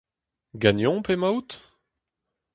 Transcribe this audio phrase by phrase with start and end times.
[0.61, 1.51] Ganeomp emaout?